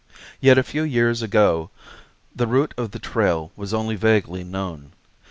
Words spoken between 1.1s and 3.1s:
ago the route of the